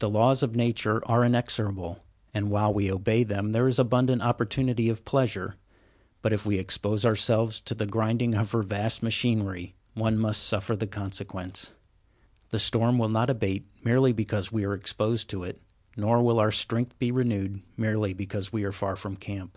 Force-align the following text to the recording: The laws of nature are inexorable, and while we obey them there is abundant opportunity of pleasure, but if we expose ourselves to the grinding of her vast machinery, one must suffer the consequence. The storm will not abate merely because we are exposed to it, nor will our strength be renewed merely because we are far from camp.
The 0.00 0.10
laws 0.10 0.42
of 0.42 0.56
nature 0.56 1.00
are 1.08 1.24
inexorable, 1.24 2.02
and 2.34 2.50
while 2.50 2.74
we 2.74 2.90
obey 2.90 3.22
them 3.22 3.52
there 3.52 3.68
is 3.68 3.78
abundant 3.78 4.20
opportunity 4.20 4.88
of 4.88 5.04
pleasure, 5.04 5.54
but 6.20 6.32
if 6.32 6.44
we 6.44 6.58
expose 6.58 7.06
ourselves 7.06 7.60
to 7.60 7.74
the 7.76 7.86
grinding 7.86 8.34
of 8.34 8.50
her 8.50 8.62
vast 8.64 9.04
machinery, 9.04 9.76
one 9.94 10.18
must 10.18 10.42
suffer 10.42 10.74
the 10.74 10.88
consequence. 10.88 11.72
The 12.50 12.58
storm 12.58 12.98
will 12.98 13.08
not 13.08 13.30
abate 13.30 13.68
merely 13.84 14.12
because 14.12 14.50
we 14.50 14.64
are 14.64 14.74
exposed 14.74 15.30
to 15.30 15.44
it, 15.44 15.62
nor 15.96 16.20
will 16.24 16.40
our 16.40 16.50
strength 16.50 16.98
be 16.98 17.12
renewed 17.12 17.62
merely 17.76 18.12
because 18.14 18.52
we 18.52 18.64
are 18.64 18.72
far 18.72 18.96
from 18.96 19.14
camp. 19.14 19.56